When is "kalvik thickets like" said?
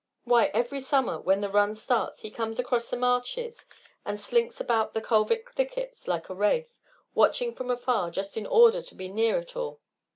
5.01-6.27